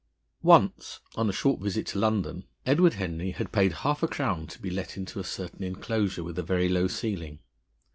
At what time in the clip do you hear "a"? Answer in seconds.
1.29-1.31, 4.01-4.07, 5.19-5.23, 6.39-6.41